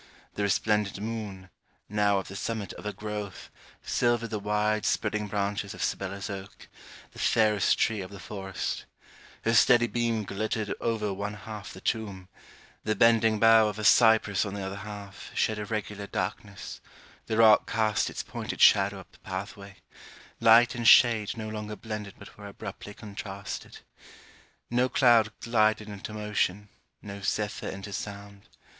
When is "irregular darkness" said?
15.59-16.81